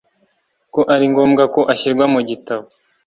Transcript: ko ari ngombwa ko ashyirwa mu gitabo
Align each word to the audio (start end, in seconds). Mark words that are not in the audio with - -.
ko 0.73 0.81
ari 0.93 1.05
ngombwa 1.11 1.43
ko 1.53 1.61
ashyirwa 1.73 2.05
mu 2.13 2.21
gitabo 2.29 2.65